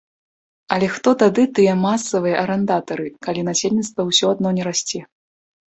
[0.75, 4.99] Але хто тады тыя масавыя арандатары, калі насельніцтва ўсё адно не расце.